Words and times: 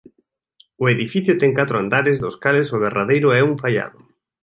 O 0.83 0.85
edificio 0.95 1.33
ten 1.41 1.51
catro 1.59 1.75
andares 1.83 2.17
dos 2.23 2.35
cales 2.43 2.67
o 2.75 2.81
derradeiro 2.85 3.29
é 3.39 3.41
un 3.49 3.55
faiado. 3.61 3.99